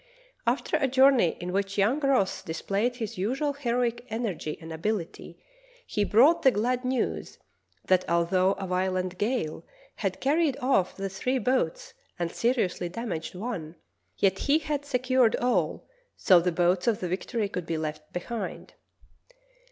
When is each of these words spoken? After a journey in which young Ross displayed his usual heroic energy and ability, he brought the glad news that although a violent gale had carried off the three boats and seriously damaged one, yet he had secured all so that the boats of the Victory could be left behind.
After 0.47 0.77
a 0.77 0.87
journey 0.87 1.37
in 1.39 1.53
which 1.53 1.77
young 1.77 1.99
Ross 1.99 2.41
displayed 2.41 2.95
his 2.95 3.19
usual 3.19 3.53
heroic 3.53 4.03
energy 4.09 4.57
and 4.59 4.73
ability, 4.73 5.37
he 5.85 6.03
brought 6.03 6.41
the 6.41 6.49
glad 6.49 6.83
news 6.83 7.37
that 7.85 8.09
although 8.09 8.53
a 8.53 8.65
violent 8.65 9.19
gale 9.19 9.63
had 9.97 10.19
carried 10.19 10.57
off 10.57 10.95
the 10.97 11.07
three 11.07 11.37
boats 11.37 11.93
and 12.17 12.31
seriously 12.31 12.89
damaged 12.89 13.35
one, 13.35 13.75
yet 14.17 14.39
he 14.39 14.57
had 14.57 14.85
secured 14.85 15.35
all 15.35 15.87
so 16.17 16.39
that 16.39 16.45
the 16.45 16.51
boats 16.51 16.87
of 16.87 16.99
the 16.99 17.07
Victory 17.07 17.47
could 17.47 17.67
be 17.67 17.77
left 17.77 18.11
behind. 18.11 18.73